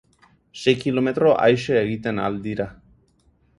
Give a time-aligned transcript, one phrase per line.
[0.61, 2.69] Sei kilometro aise egiten ahal dira.